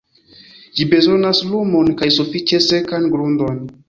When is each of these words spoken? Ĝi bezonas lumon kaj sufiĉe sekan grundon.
Ĝi 0.77 0.85
bezonas 0.93 1.41
lumon 1.49 1.91
kaj 1.99 2.09
sufiĉe 2.15 2.61
sekan 2.69 3.07
grundon. 3.17 3.61